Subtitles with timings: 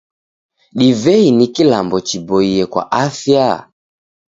[0.79, 3.47] Divei ni kilambo chiboie kwa afya?